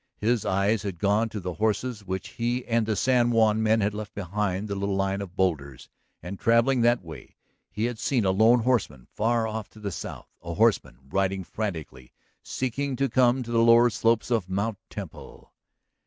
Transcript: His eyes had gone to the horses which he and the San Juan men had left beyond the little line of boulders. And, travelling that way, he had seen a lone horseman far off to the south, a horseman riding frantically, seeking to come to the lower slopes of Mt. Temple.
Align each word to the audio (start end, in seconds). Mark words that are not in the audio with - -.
His 0.17 0.45
eyes 0.47 0.81
had 0.81 0.97
gone 0.97 1.29
to 1.29 1.39
the 1.39 1.53
horses 1.53 2.03
which 2.03 2.29
he 2.29 2.65
and 2.65 2.87
the 2.87 2.95
San 2.95 3.29
Juan 3.29 3.61
men 3.61 3.81
had 3.81 3.93
left 3.93 4.15
beyond 4.15 4.67
the 4.67 4.73
little 4.73 4.95
line 4.95 5.21
of 5.21 5.35
boulders. 5.35 5.89
And, 6.23 6.39
travelling 6.39 6.81
that 6.81 7.03
way, 7.03 7.35
he 7.69 7.83
had 7.85 7.99
seen 7.99 8.25
a 8.25 8.31
lone 8.31 8.61
horseman 8.61 9.05
far 9.13 9.47
off 9.47 9.69
to 9.69 9.79
the 9.79 9.91
south, 9.91 10.29
a 10.41 10.55
horseman 10.55 10.97
riding 11.09 11.43
frantically, 11.43 12.13
seeking 12.41 12.95
to 12.95 13.09
come 13.09 13.43
to 13.43 13.51
the 13.51 13.59
lower 13.61 13.91
slopes 13.91 14.31
of 14.31 14.49
Mt. 14.49 14.77
Temple. 14.89 15.53